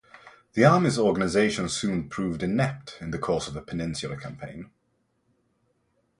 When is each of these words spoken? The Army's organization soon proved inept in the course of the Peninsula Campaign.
The 0.53 0.65
Army's 0.65 0.97
organization 0.97 1.69
soon 1.69 2.09
proved 2.09 2.41
inept 2.41 2.97
in 3.01 3.11
the 3.11 3.19
course 3.19 3.47
of 3.47 3.53
the 3.53 3.61
Peninsula 3.61 4.17
Campaign. 4.17 4.71